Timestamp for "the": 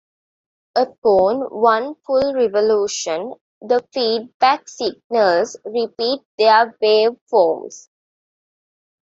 3.61-3.85